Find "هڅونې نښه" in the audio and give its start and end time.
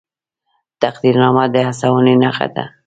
1.67-2.47